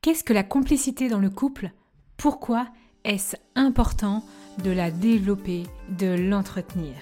[0.00, 1.72] Qu'est-ce que la complicité dans le couple?
[2.16, 2.68] Pourquoi
[3.02, 4.24] est-ce important
[4.62, 6.94] de la développer, de l'entretenir?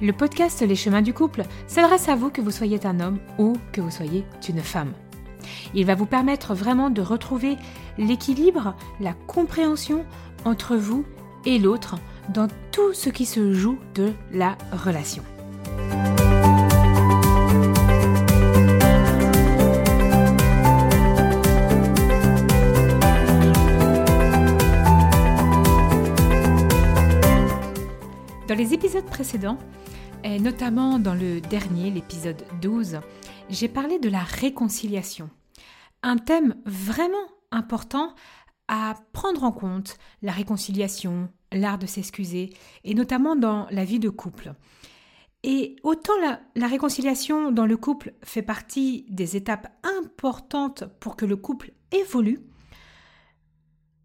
[0.00, 3.54] Le podcast Les chemins du couple s'adresse à vous que vous soyez un homme ou
[3.72, 4.92] que vous soyez une femme.
[5.74, 7.56] Il va vous permettre vraiment de retrouver
[7.98, 10.04] l'équilibre, la compréhension
[10.44, 11.04] entre vous
[11.44, 11.96] et l'autre
[12.28, 15.22] dans tout ce qui se joue de la relation.
[28.48, 29.58] Dans les épisodes précédents,
[30.24, 32.98] et notamment dans le dernier, l'épisode 12,
[33.48, 35.30] j'ai parlé de la réconciliation.
[36.02, 37.16] Un thème vraiment
[37.50, 38.14] important
[38.68, 42.50] à prendre en compte, la réconciliation, l'art de s'excuser,
[42.84, 44.54] et notamment dans la vie de couple.
[45.42, 51.24] Et autant la, la, réconciliation dans le couple fait partie des étapes importantes pour que
[51.24, 52.40] le couple évolue,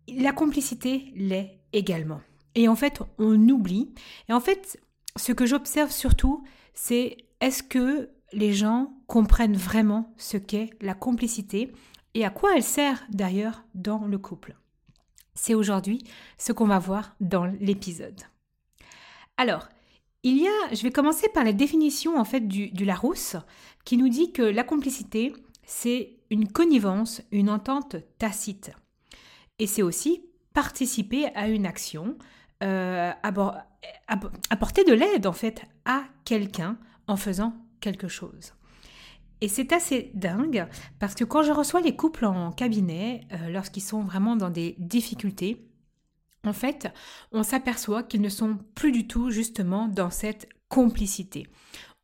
[0.07, 2.21] la complicité l'est également.
[2.55, 3.93] Et en fait, on oublie.
[4.29, 4.79] Et en fait,
[5.17, 11.71] ce que j'observe surtout, c'est est-ce que les gens comprennent vraiment ce qu'est la complicité
[12.13, 14.57] et à quoi elle sert d'ailleurs dans le couple.
[15.33, 16.03] C'est aujourd'hui
[16.37, 18.21] ce qu'on va voir dans l'épisode.
[19.37, 19.69] Alors,
[20.23, 23.37] il y a, je vais commencer par la définition en fait du, Larousse
[23.85, 25.33] qui nous dit que la complicité,
[25.63, 28.71] c'est une connivence, une entente tacite.
[29.59, 32.17] Et c'est aussi participer à une action,
[32.63, 33.11] euh,
[34.49, 36.77] apporter de l'aide en fait à quelqu'un
[37.07, 37.53] en faisant
[38.07, 38.53] chose.
[39.41, 40.67] Et c'est assez dingue
[40.99, 44.75] parce que quand je reçois les couples en cabinet, euh, lorsqu'ils sont vraiment dans des
[44.79, 45.67] difficultés,
[46.45, 46.87] en fait,
[47.31, 51.47] on s'aperçoit qu'ils ne sont plus du tout justement dans cette complicité.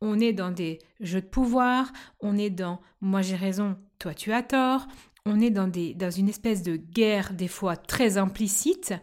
[0.00, 4.32] On est dans des jeux de pouvoir, on est dans moi j'ai raison, toi tu
[4.32, 4.86] as tort,
[5.24, 8.94] on est dans, des, dans une espèce de guerre des fois très implicite,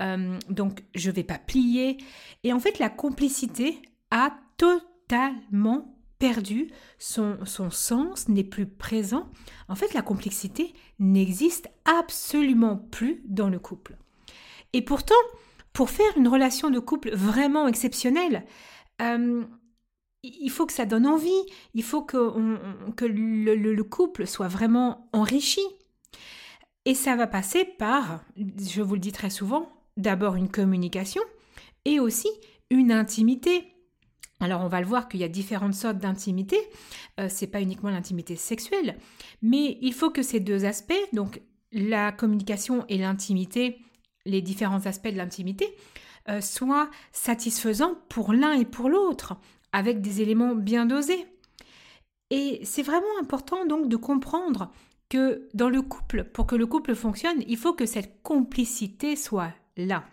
[0.00, 1.98] euh, donc je vais pas plier.
[2.44, 9.30] Et en fait, la complicité a totalement perdu son, son sens, n'est plus présent.
[9.68, 13.96] En fait, la complicité n'existe absolument plus dans le couple.
[14.72, 15.14] Et pourtant,
[15.72, 18.46] pour faire une relation de couple vraiment exceptionnelle,
[19.02, 19.44] euh,
[20.22, 25.08] il faut que ça donne envie, il faut que, que le, le, couple soit vraiment
[25.12, 25.60] enrichi.
[26.84, 31.22] Et ça va passer par, je vous le dis très souvent, d'abord une communication
[31.84, 32.28] et aussi
[32.70, 33.75] une intimité.
[34.40, 36.58] Alors on va le voir qu'il y a différentes sortes d'intimité,
[37.20, 38.98] euh, c'est pas uniquement l'intimité sexuelle,
[39.40, 41.40] mais il faut que ces deux aspects, donc
[41.72, 43.78] la communication et l'intimité,
[44.26, 45.74] les différents aspects de l'intimité,
[46.28, 49.36] euh, soient satisfaisants pour l'un et pour l'autre
[49.72, 51.26] avec des éléments bien dosés.
[52.30, 54.72] Et c'est vraiment important donc de comprendre
[55.08, 59.52] que dans le couple, pour que le couple fonctionne, il faut que cette complicité soit
[59.76, 60.04] là.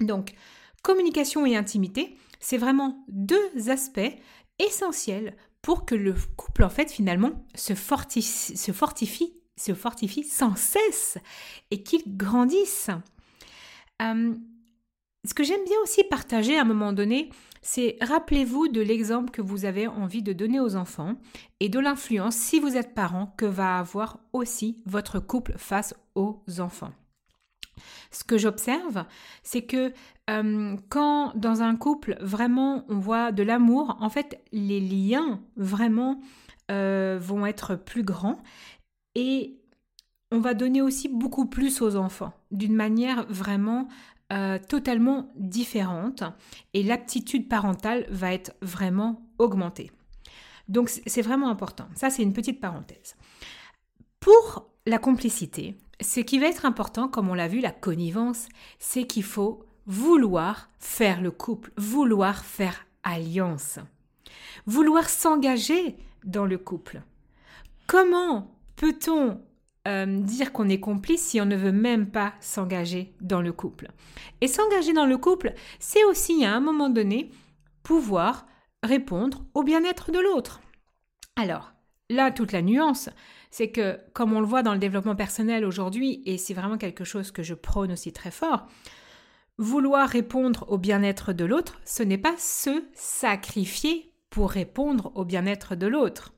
[0.00, 0.34] Donc,
[0.82, 4.12] communication et intimité, c'est vraiment deux aspects
[4.58, 11.16] essentiels pour que le couple, en fait, finalement, se fortifie, sans cesse
[11.70, 12.90] et qu'il grandisse.
[13.98, 17.30] Ce que j'aime bien aussi partager à un moment donné,
[17.62, 21.14] c'est rappelez-vous de l'exemple que vous avez envie de donner aux enfants
[21.60, 26.42] et de l'influence, si vous êtes parent, que va avoir aussi votre couple face aux
[26.58, 26.92] enfants.
[28.10, 29.04] Ce que j'observe,
[29.42, 29.92] c'est que
[30.30, 36.20] euh, quand dans un couple, vraiment, on voit de l'amour, en fait, les liens, vraiment,
[36.70, 38.38] euh, vont être plus grands
[39.14, 39.58] et
[40.30, 43.86] on va donner aussi beaucoup plus aux enfants, d'une manière vraiment
[44.32, 46.24] euh, totalement différente
[46.72, 49.92] et l'aptitude parentale va être vraiment augmentée.
[50.68, 51.86] Donc c'est vraiment important.
[51.94, 53.16] Ça, c'est une petite parenthèse.
[54.20, 58.48] Pour la complicité, ce qui va être important, comme on l'a vu, la connivence,
[58.78, 63.78] c'est qu'il faut vouloir faire le couple, vouloir faire alliance,
[64.66, 67.02] vouloir s'engager dans le couple.
[67.86, 69.40] Comment peut-on
[69.86, 73.88] euh, dire qu'on est complice si on ne veut même pas s'engager dans le couple?
[74.40, 77.30] Et s'engager dans le couple, c'est aussi à un moment donné
[77.82, 78.46] pouvoir
[78.82, 80.60] répondre au bien-être de l'autre.
[81.36, 81.72] Alors,
[82.10, 83.10] là, toute la nuance,
[83.56, 87.04] c'est que, comme on le voit dans le développement personnel aujourd'hui, et c'est vraiment quelque
[87.04, 88.66] chose que je prône aussi très fort,
[89.58, 95.76] vouloir répondre au bien-être de l'autre, ce n'est pas se sacrifier pour répondre au bien-être
[95.76, 96.32] de l'autre.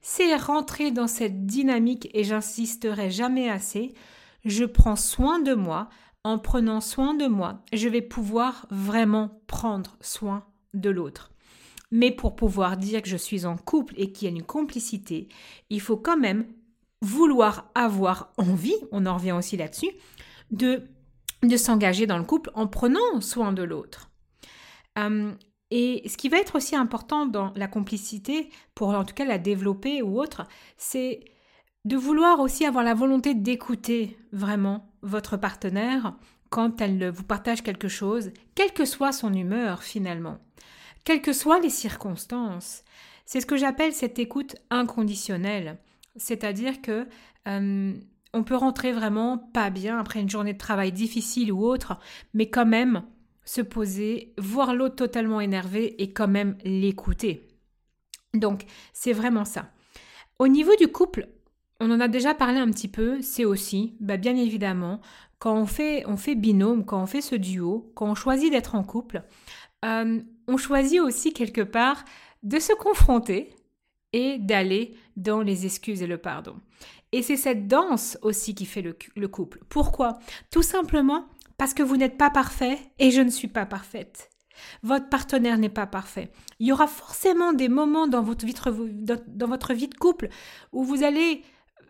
[0.00, 3.92] c'est rentrer dans cette dynamique et j'insisterai jamais assez.
[4.46, 5.90] Je prends soin de moi.
[6.24, 11.30] En prenant soin de moi, je vais pouvoir vraiment prendre soin de l'autre.
[11.90, 15.28] Mais pour pouvoir dire que je suis en couple et qu'il y a une complicité,
[15.70, 16.46] il faut quand même
[17.02, 19.90] vouloir avoir envie, on en revient aussi là-dessus,
[20.50, 20.82] de,
[21.42, 24.10] de s'engager dans le couple en prenant soin de l'autre.
[24.96, 25.36] Hum,
[25.70, 29.38] et ce qui va être aussi important dans la complicité, pour en tout cas la
[29.38, 30.46] développer ou autre,
[30.76, 31.20] c'est
[31.84, 36.14] de vouloir aussi avoir la volonté d'écouter vraiment votre partenaire
[36.50, 40.38] quand elle vous partage quelque chose, quelle que soit son humeur finalement,
[41.06, 42.82] quelles que soient les circonstances.
[43.24, 45.78] C'est ce que j'appelle cette écoute inconditionnelle.
[46.16, 47.06] C'est-à-dire que
[47.48, 47.94] euh,
[48.34, 51.98] on peut rentrer vraiment pas bien après une journée de travail difficile ou autre,
[52.34, 53.04] mais quand même
[53.44, 57.46] se poser, voir l'autre totalement énervé et quand même l'écouter.
[58.34, 59.70] Donc, c'est vraiment ça.
[60.40, 61.28] Au niveau du couple,
[61.78, 65.00] on en a déjà parlé un petit peu, c'est aussi, bah, bien évidemment,
[65.38, 68.74] quand on fait, on fait binôme, quand on fait ce duo, quand on choisit d'être
[68.74, 69.22] en couple,
[69.84, 72.04] euh, on choisit aussi quelque part
[72.42, 73.54] de se confronter
[74.12, 76.56] et d'aller dans les excuses et le pardon.
[77.12, 79.60] Et c'est cette danse aussi qui fait le, le couple.
[79.68, 80.18] Pourquoi?
[80.50, 81.26] Tout simplement
[81.58, 84.30] parce que vous n'êtes pas parfait et je ne suis pas parfaite.
[84.82, 86.30] Votre partenaire n'est pas parfait.
[86.60, 88.54] Il y aura forcément des moments dans votre vie,
[89.26, 90.28] dans votre vie de couple
[90.72, 91.42] où vous allez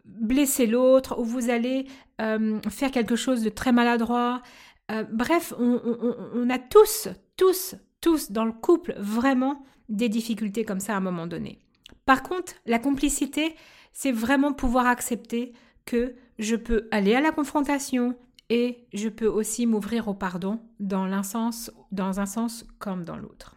[0.04, 1.86] blesser l'autre, où vous allez
[2.20, 4.42] euh, faire quelque chose de très maladroit.
[4.90, 10.94] Euh, bref, on, a tous, tous, tous dans le couple vraiment des difficultés comme ça
[10.94, 11.60] à un moment donné.
[12.04, 13.54] Par contre, la complicité,
[13.92, 15.52] c'est vraiment pouvoir accepter
[15.84, 18.16] que je peux aller à la confrontation
[18.48, 23.56] et je peux aussi m'ouvrir au pardon dans, un sens comme dans l'autre.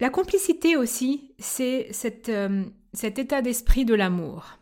[0.00, 1.90] La complicité aussi, c'est
[2.28, 4.58] euh, cet état d'esprit de l'amour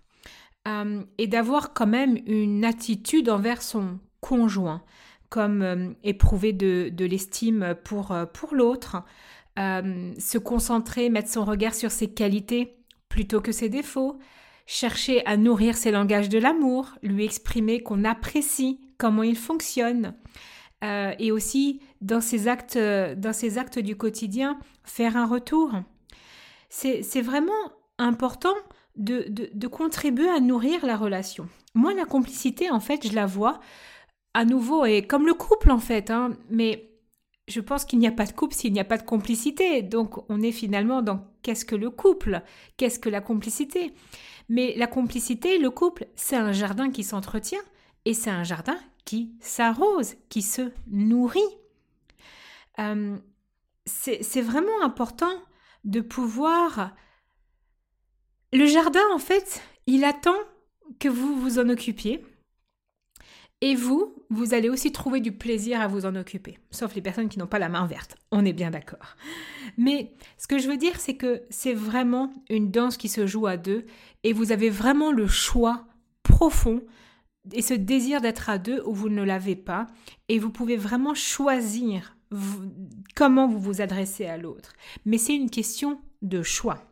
[0.68, 4.82] euh, et d'avoir quand même une attitude envers son conjoint,
[5.32, 9.02] comme euh, éprouver de, de l'estime pour, euh, pour l'autre,
[9.56, 12.76] se concentrer, mettre son regard sur ses qualités
[13.10, 14.18] plutôt que ses défauts,
[14.64, 20.14] chercher à nourrir ses langages de l'amour, lui exprimer qu'on apprécie comment il fonctionne,
[20.82, 25.70] et aussi dans ses actes, dans ses actes du quotidien, faire un retour.
[26.70, 27.52] C'est vraiment
[27.98, 28.54] important
[28.96, 31.46] de, de, contribuer à nourrir la relation.
[31.74, 33.60] Moi, la complicité, en fait, je la vois
[34.34, 36.90] à nouveau, et comme le couple, en fait, hein, mais
[37.48, 39.82] je pense qu'il n'y a pas de couple s'il n'y a pas de complicité.
[39.82, 42.42] Donc, on est finalement dans qu'est-ce que le couple?
[42.76, 43.92] Qu'est-ce que la complicité?
[44.48, 47.62] Mais la complicité, le couple, c'est un jardin qui s'entretient
[48.04, 51.40] et c'est un jardin qui s'arrose, qui se nourrit.
[52.78, 53.18] Euh,
[53.84, 55.32] c'est vraiment important
[55.84, 56.92] de pouvoir
[58.52, 60.36] le jardin, en fait, il attend
[61.00, 62.24] que vous vous en occupiez.
[63.62, 67.28] Et vous, vous allez aussi trouver du plaisir à vous en occuper, sauf les personnes
[67.28, 69.16] qui n'ont pas la main verte, on est bien d'accord.
[69.78, 73.46] Mais ce que je veux dire, c'est que c'est vraiment une danse qui se joue
[73.46, 73.86] à deux,
[74.24, 75.86] et vous avez vraiment le choix
[76.24, 76.82] profond
[77.52, 79.86] et ce désir d'être à deux où vous ne l'avez pas,
[80.28, 82.16] et vous pouvez vraiment choisir
[83.14, 84.72] comment vous vous adressez à l'autre.
[85.04, 86.82] Mais c'est une question de choix.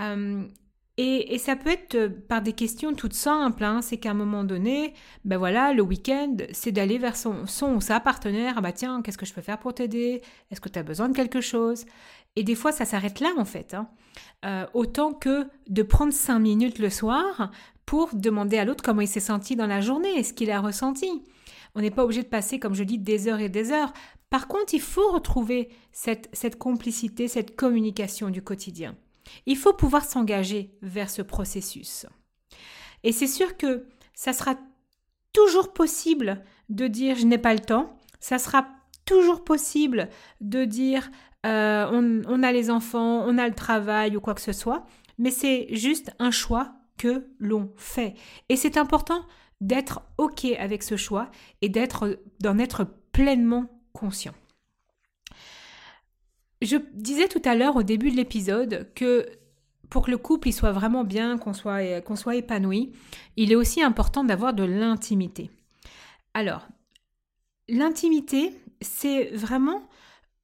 [0.00, 0.46] Euh,
[0.98, 3.64] et, ça peut être euh, par des questions toutes simples.
[3.64, 3.82] Hein.
[3.82, 7.80] C'est qu'à un moment donné, ben voilà, le week-end, c'est d'aller vers son, son ou
[7.82, 8.54] sa partenaire.
[8.56, 10.22] Ah bah tiens, qu'est-ce que je peux faire pour t'aider?
[10.50, 11.84] Est-ce que tu as besoin de quelque chose?
[12.34, 13.74] Et des fois, ça s'arrête là en fait.
[13.74, 13.88] Hein.
[14.46, 17.50] Euh, autant que de prendre cinq minutes le soir
[17.84, 21.22] pour demander à l'autre comment il s'est senti dans la journée, ce qu'il a ressenti.
[21.74, 23.92] On n'est pas obligé de passer, comme je dis, des heures et des heures.
[24.30, 28.96] Par contre, il faut retrouver cette, cette complicité, cette communication du quotidien.
[29.46, 32.06] Il faut pouvoir s'engager vers ce processus.
[33.02, 34.56] Et c'est sûr que ça sera
[35.32, 38.66] toujours possible de dire je n'ai pas le temps, ça sera
[39.04, 40.08] toujours possible
[40.40, 41.10] de dire
[41.46, 41.86] euh,
[42.26, 44.84] on, a les enfants, on a le travail ou quoi que ce soit,
[45.18, 48.14] mais c'est juste un choix que l'on fait.
[48.48, 49.24] Et c'est important
[49.60, 51.30] d'être OK avec ce choix
[51.62, 54.34] et d'en être pleinement conscient.
[56.62, 59.26] Je disais tout à l'heure au début de l'épisode que
[59.90, 62.92] pour que le couple il soit vraiment bien, qu'on soit, qu'on soit épanoui,
[63.36, 65.50] il est aussi important d'avoir de l'intimité.
[66.34, 66.66] Alors,
[67.68, 69.88] l'intimité, c'est vraiment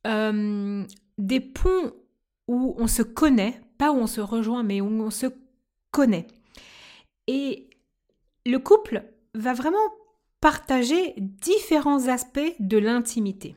[0.06, 0.84] euh,
[1.18, 1.92] des ponts
[2.48, 5.26] où on se connaît, pas où on se rejoint, mais où on se
[5.90, 6.26] connaît.
[7.26, 7.70] Et
[8.46, 9.04] le couple
[9.34, 9.78] va vraiment
[10.40, 13.56] partager différents aspects de l'intimité.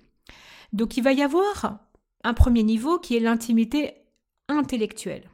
[0.74, 1.80] Donc il va y avoir
[2.25, 3.94] un premier niveau qui est l'intimité
[4.50, 5.29] intellectuelle.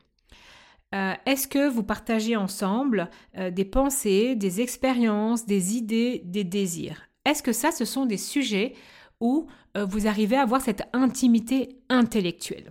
[0.93, 7.01] Euh, est-ce que vous partagez ensemble euh, des pensées, des expériences, des idées, des désirs?
[7.25, 8.74] Est-ce que ça, ce sont des sujets
[9.21, 12.69] où euh, vous arrivez à avoir cette intimité intellectuelle?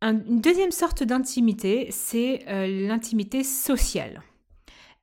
[0.00, 2.44] Une deuxième sorte d'intimité, c'est
[2.86, 4.22] l'intimité sociale.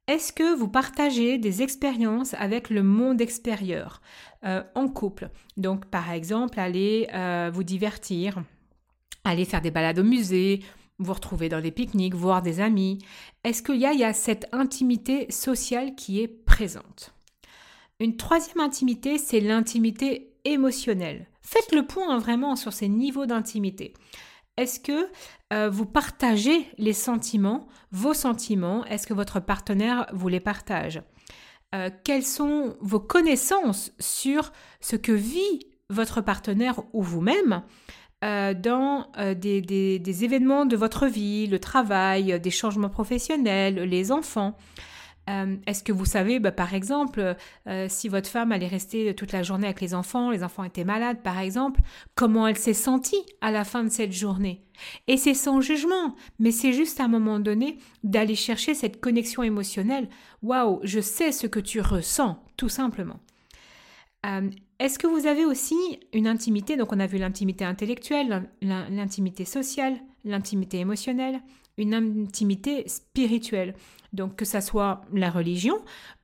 [0.07, 4.01] Est-ce que vous partagez des expériences avec le monde extérieur
[4.43, 5.29] en couple?
[5.57, 7.07] Donc par exemple, aller
[7.51, 8.43] vous divertir,
[9.23, 10.61] aller faire des balades au musée,
[10.99, 12.99] vous retrouver dans des pique-niques, voir des amis.
[13.43, 17.13] Est-ce qu'il y, a cette intimité sociale qui est présente?
[17.99, 21.27] Une troisième intimité, c'est l'intimité émotionnelle.
[21.41, 23.93] Faites le point vraiment sur ces niveaux d'intimité.
[24.57, 25.09] Est-ce que
[25.53, 28.85] euh, vous partagez les sentiments, vos sentiments?
[28.85, 31.01] Est-ce que votre partenaire vous les partage?
[31.73, 37.63] Euh, Quelles sont vos connaissances sur ce que vit votre partenaire ou vous-même
[38.23, 44.55] euh, dans des, événements de votre vie, le travail, des changements professionnels, les enfants?
[45.29, 47.35] Euh, est-ce que vous savez, bah, par exemple,
[47.87, 51.21] si votre femme allait rester toute la journée avec les enfants, les enfants étaient malades,
[51.23, 51.81] par exemple,
[52.13, 54.61] comment elle s'est sentie à la fin de cette journée?
[55.07, 59.41] Et c'est sans jugement, mais c'est juste à un moment donné d'aller chercher cette connexion
[59.41, 60.09] émotionnelle.
[60.43, 63.19] Waouh, je sais ce que tu ressens, tout simplement.
[64.79, 65.75] Est-ce que vous avez aussi
[66.11, 66.77] une intimité?
[66.77, 71.39] Donc on a vu l'intimité intellectuelle, l'intimité sociale, l'intimité émotionnelle,
[71.77, 73.75] une intimité spirituelle.
[74.13, 75.75] Donc que ça soit la religion,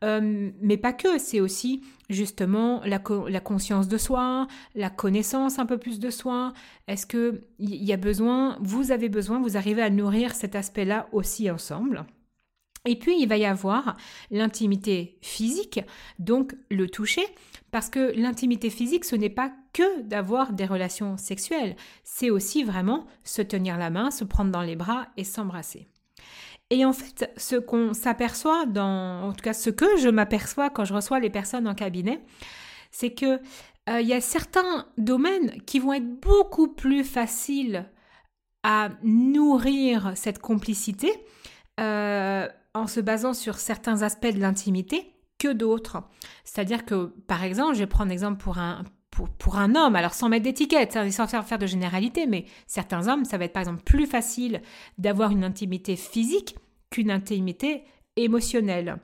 [0.04, 5.78] euh, mais pas que, c'est aussi justement la, conscience de soi, la connaissance un peu
[5.78, 6.54] plus de soi.
[6.88, 11.10] Est-ce que il y a besoin, vous avez besoin, vous arrivez à nourrir cet aspect-là
[11.12, 12.06] aussi ensemble?
[12.86, 13.96] Et puis, il va y avoir
[14.32, 15.82] l'intimité physique,
[16.18, 17.26] donc le toucher,
[17.70, 23.06] parce que l'intimité physique, ce n'est pas que d'avoir des relations sexuelles, c'est aussi vraiment
[23.24, 25.88] se tenir la main, se prendre dans les bras et s'embrasser.
[26.72, 30.86] Et en fait, ce qu'on s'aperçoit dans, en tout cas ce que je m'aperçois quand
[30.86, 32.24] je reçois les personnes en cabinet,
[32.90, 33.40] c'est que
[33.90, 37.90] euh, il y a certains domaines qui vont être beaucoup plus faciles
[38.64, 41.12] à nourrir cette complicité
[41.80, 46.04] euh, en se basant sur certains aspects de l'intimité que d'autres.
[46.44, 48.84] C'est-à-dire que, par exemple, je vais prendre l'exemple pour un,
[49.38, 53.26] pour, un homme, alors sans mettre d'étiquette, sans faire, faire de généralité, mais certains hommes,
[53.26, 54.62] ça va être par exemple plus facile
[54.98, 56.56] d'avoir une intimité physique
[56.90, 57.84] qu'une intimité
[58.16, 58.98] émotionnelle.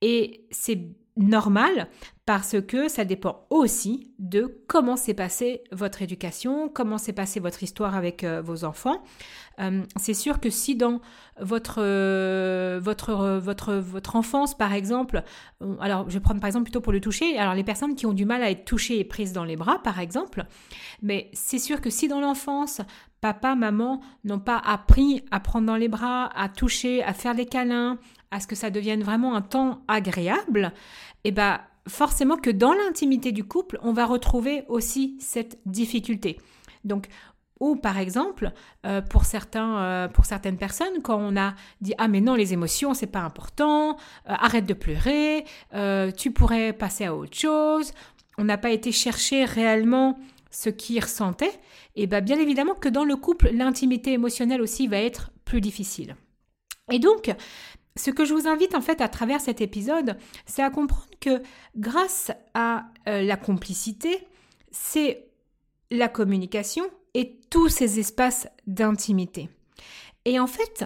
[0.00, 0.78] Et c'est
[1.18, 1.88] normal
[2.24, 7.62] parce que ça dépend aussi de comment s'est passée votre éducation, comment s'est passée votre
[7.62, 9.02] histoire avec euh, vos enfants.
[9.60, 11.00] Euh, c'est sûr que si dans
[11.40, 15.22] votre, euh, votre, votre, votre enfance, par exemple,
[15.80, 18.12] alors je vais prendre par exemple plutôt pour le toucher, alors les personnes qui ont
[18.12, 20.44] du mal à être touchées et prises dans les bras, par exemple,
[21.02, 22.82] mais c'est sûr que si dans l'enfance,
[23.20, 27.46] papa, maman n'ont pas appris à prendre dans les bras, à toucher, à faire des
[27.46, 27.98] câlins,
[28.30, 30.72] à ce que ça devienne vraiment un temps agréable,
[31.24, 36.38] et eh ben forcément que dans l'intimité du couple, on va retrouver aussi cette difficulté.
[36.84, 37.08] Donc,
[37.60, 38.52] ou par exemple,
[38.86, 42.52] euh, pour, certains, euh, pour certaines personnes, quand on a dit ah mais non les
[42.52, 43.94] émotions c'est pas important, euh,
[44.26, 45.44] arrête de pleurer,
[46.16, 47.92] tu pourrais passer à autre chose,
[48.36, 50.18] on n'a pas été chercher réellement
[50.50, 51.58] ce qu'ils ressentaient,
[51.96, 56.14] et bien bien évidemment que dans le couple l'intimité émotionnelle aussi va être plus difficile.
[56.90, 57.34] Et donc
[57.98, 61.42] ce que je vous invite en fait à travers cet épisode, c'est à comprendre que
[61.76, 64.26] grâce à euh, la complicité,
[64.70, 65.26] c'est
[65.90, 69.48] la communication et tous ces espaces d'intimité.
[70.24, 70.84] Et en fait,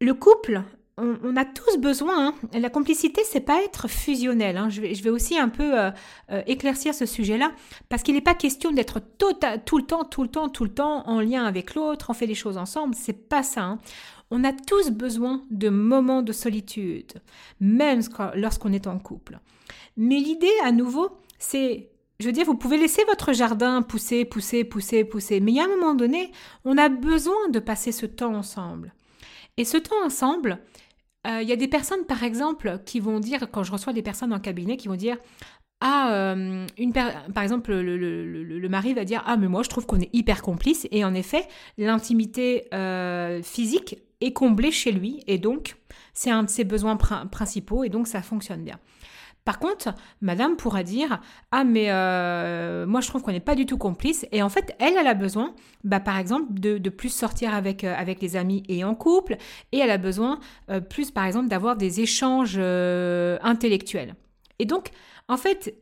[0.00, 0.62] le couple,
[1.00, 2.28] on, a tous besoin.
[2.28, 2.34] Hein.
[2.58, 4.56] La complicité, c'est pas être fusionnel.
[4.56, 4.68] Hein.
[4.68, 5.90] Je, vais, aussi un peu euh,
[6.30, 7.52] euh, éclaircir ce sujet-là,
[7.88, 10.72] parce qu'il n'est pas question d'être tout, tout le temps, tout le temps, tout le
[10.72, 12.06] temps en lien avec l'autre.
[12.10, 12.94] On fait les choses ensemble.
[12.94, 13.62] C'est pas ça.
[13.62, 13.78] Hein.
[14.30, 17.14] On a tous besoin de moments de solitude,
[17.58, 18.00] même
[18.34, 19.40] lorsqu'on est en couple.
[19.96, 21.90] Mais l'idée, à nouveau, c'est,
[22.20, 25.60] je veux dire, vous pouvez laisser votre jardin pousser, pousser, pousser, pousser, mais il y
[25.60, 26.30] a un moment donné,
[26.64, 28.94] on a besoin de passer ce temps ensemble.
[29.56, 30.60] Et ce temps ensemble,
[31.26, 34.02] euh, il y a des personnes, par exemple, qui vont dire, quand je reçois des
[34.02, 35.18] personnes en cabinet, qui vont dire
[35.82, 39.98] ah, euh, une par exemple, le, mari va dire Ah, mais moi, je trouve qu'on
[39.98, 40.86] est hyper complice.
[40.90, 41.48] Et en effet,
[41.78, 45.22] l'intimité euh, physique est comblée chez lui.
[45.26, 45.76] Et donc,
[46.12, 47.82] c'est un de ses besoins principaux.
[47.82, 48.78] Et donc, ça fonctionne bien.
[49.44, 51.20] Par contre, madame pourra dire
[51.50, 54.26] Ah, mais euh, moi je trouve qu'on n'est pas du tout complice.
[54.32, 55.54] Et en fait, elle, elle a besoin,
[55.84, 59.36] bah, par exemple, de, plus sortir avec, avec les amis et en couple.
[59.72, 60.40] Et elle a besoin
[60.90, 64.14] plus, par exemple, d'avoir des échanges intellectuels.
[64.58, 64.90] Et donc,
[65.28, 65.74] en fait,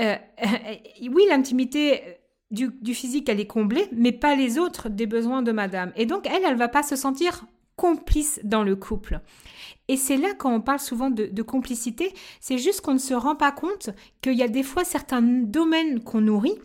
[0.00, 0.16] euh,
[1.02, 2.18] oui, l'intimité
[2.50, 5.92] du, physique, elle est comblée, mais pas les autres des besoins de madame.
[5.96, 7.46] Et donc, elle, elle va pas se sentir
[7.80, 9.20] complice dans le couple.
[9.88, 13.36] Et c'est là quand on parle souvent de, complicité, c'est juste qu'on ne se rend
[13.36, 13.88] pas compte
[14.20, 16.58] qu'il y a des fois certains domaines qu'on nourrit.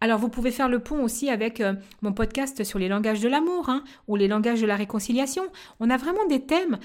[0.00, 3.28] Alors vous pouvez faire le pont aussi avec euh, mon podcast sur les langages de
[3.28, 5.44] l'amour hein, ou les langages de la réconciliation.
[5.78, 6.78] On a vraiment des thèmes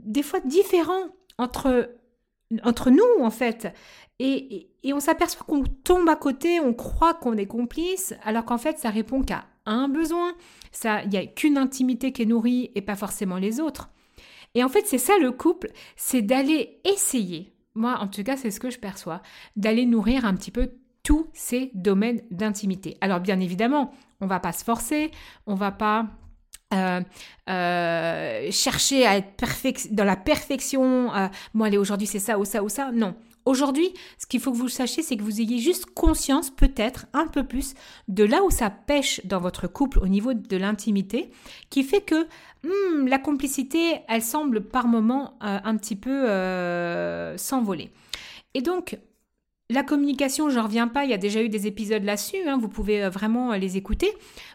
[0.00, 1.90] des fois différents entre,
[2.64, 3.72] entre nous en fait.
[4.18, 8.78] Et, on s'aperçoit qu'on tombe à côté, on croit qu'on est complice, alors qu'en fait,
[8.78, 10.34] ça répond qu'à un besoin.
[10.72, 13.90] Ça, il n'y a qu'une intimité qui est nourrie et pas forcément les autres.
[14.54, 17.52] Et en fait, c'est ça le couple, c'est d'aller essayer.
[17.74, 19.22] Moi, en tout cas, c'est ce que je perçois,
[19.56, 20.70] d'aller nourrir un petit peu
[21.02, 22.96] tous ces domaines d'intimité.
[23.00, 25.10] Alors, bien évidemment, on va pas se forcer,
[25.46, 26.06] on va pas
[26.74, 27.00] euh,
[27.48, 31.14] euh, chercher à être dans la perfection.
[31.14, 32.90] Euh, moi, allez, aujourd'hui, c'est ça ou ça ou ça.
[32.92, 33.14] Non.
[33.48, 37.26] Aujourd'hui, ce qu'il faut que vous sachiez, c'est que vous ayez juste conscience, peut-être un
[37.26, 37.72] peu plus,
[38.06, 41.30] de là où ça pêche dans votre couple au niveau de l'intimité,
[41.70, 42.26] qui fait que
[42.64, 46.26] hmm, la complicité, elle semble par moments un petit peu
[47.38, 47.90] s'envoler.
[48.52, 48.98] Et donc,
[49.70, 52.56] la communication, je ne reviens pas, il y a déjà eu des épisodes là-dessus, hein,
[52.58, 54.10] vous pouvez euh, vraiment euh, les écouter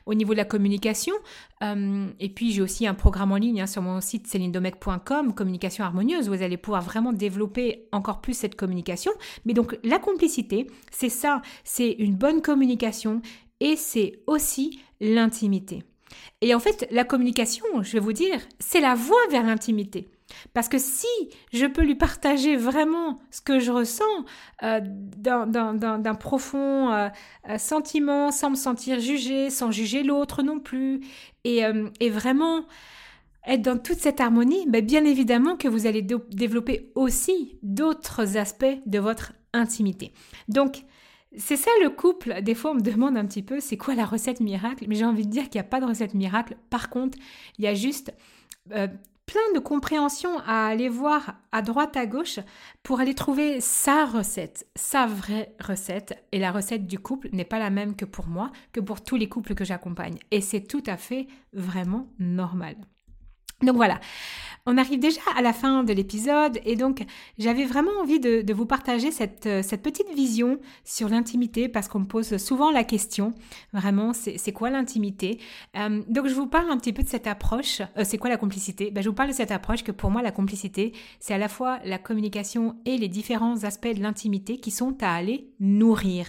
[0.07, 1.13] au niveau de la communication.
[1.61, 5.83] Euh, et puis j'ai aussi un programme en ligne hein, sur mon site célinedomec.com, communication
[5.83, 9.11] harmonieuse, où vous allez pouvoir vraiment développer encore plus cette communication.
[9.45, 13.21] Mais donc la complicité, c'est ça, c'est une bonne communication
[13.59, 15.83] et c'est aussi l'intimité.
[16.41, 20.09] Et en fait, la communication, je vais vous dire, c'est la voie vers l'intimité.
[20.53, 21.07] Parce que si
[21.51, 24.03] je peux lui partager vraiment ce que je ressens
[24.63, 27.09] euh, d'un profond euh,
[27.49, 31.01] euh, sentiment, sans me sentir jugée, sans juger l'autre non plus,
[31.43, 31.63] et,
[32.09, 32.65] vraiment
[33.45, 38.79] être dans toute cette harmonie, ben bien évidemment que vous allez développer aussi d'autres aspects
[38.85, 40.13] de votre intimité.
[40.47, 40.85] Donc,
[41.35, 42.41] c'est ça le couple.
[42.41, 44.85] Des fois, on me demande un petit peu, c'est quoi la recette miracle?
[44.87, 46.55] Mais j'ai envie de dire qu'il n'y a pas de recette miracle.
[46.69, 47.17] Par contre,
[47.57, 48.13] il y a juste
[49.53, 52.39] de compréhension à aller voir à droite à gauche
[52.83, 56.23] pour aller trouver sa recette, sa vraie recette.
[56.31, 59.15] Et la recette du couple n'est pas la même que pour moi, que pour tous
[59.15, 60.17] les couples que j'accompagne.
[60.31, 62.75] Et c'est tout à fait vraiment normal.
[63.61, 63.99] Donc voilà,
[64.65, 67.03] on arrive déjà à la fin de l'épisode et donc
[67.37, 71.99] j'avais vraiment envie de, vous partager cette, euh, cette, petite vision sur l'intimité parce qu'on
[71.99, 73.33] me pose souvent la question,
[73.73, 75.39] vraiment, c'est quoi l'intimité?
[75.75, 78.37] Euh, Donc je vous parle un petit peu de cette approche, euh, c'est quoi la
[78.37, 78.91] complicité?
[78.91, 81.49] Ben, Je vous parle de cette approche que pour moi la complicité, c'est à la
[81.49, 86.27] fois la communication et les différents aspects de l'intimité qui sont à aller nourrir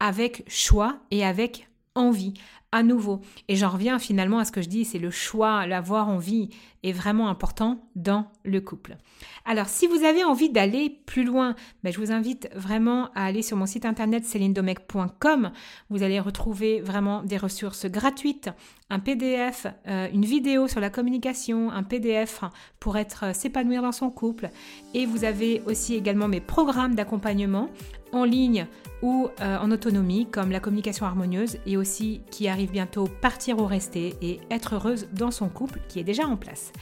[0.00, 2.34] avec choix et avec envie
[2.72, 3.20] à nouveau.
[3.48, 6.50] Et j'en reviens finalement à ce que je dis, c'est le choix, l'avoir envie
[6.82, 8.96] est vraiment important dans le couple.
[9.44, 13.42] Alors si vous avez envie d'aller plus loin, ben, je vous invite vraiment à aller
[13.42, 15.52] sur mon site internet célinedomec.com.
[15.90, 18.50] Vous allez retrouver vraiment des ressources gratuites,
[18.90, 22.42] un PDF, euh, une vidéo sur la communication, un PDF
[22.78, 24.50] pour être euh, s'épanouir dans son couple.
[24.94, 27.70] Et vous avez aussi également mes programmes d'accompagnement
[28.16, 28.66] en ligne
[29.02, 33.66] ou euh, en autonomie comme la communication harmonieuse et aussi qui arrive bientôt partir ou
[33.66, 36.72] rester et être heureuse dans son couple qui est déjà en place.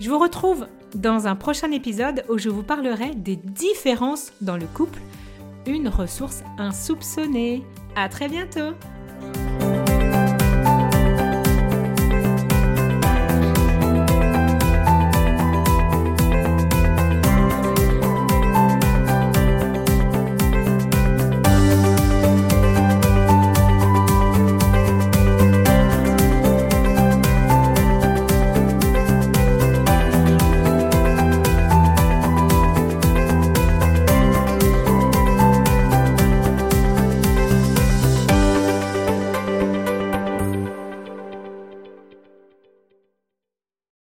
[0.00, 4.66] Je vous retrouve dans un prochain épisode où je vous parlerai des différences dans le
[4.66, 5.00] couple,
[5.66, 7.62] une ressource insoupçonnée.
[7.96, 8.74] À très bientôt!